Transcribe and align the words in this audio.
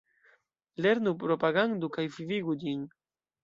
Lernu, 0.85 1.13
propagandu 1.25 1.93
kaj 1.99 2.09
vivigu 2.19 2.61
ĝin! 2.67 2.87